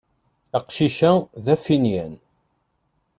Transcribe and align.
Aqcic-a 0.57 1.11
d 1.43 1.45
afinyan. 1.53 2.13